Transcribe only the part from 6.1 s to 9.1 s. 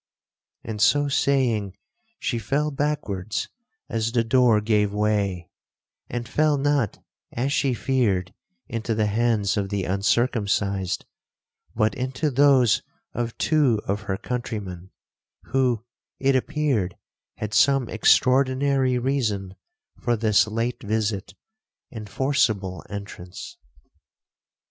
fell not, as she feared, into the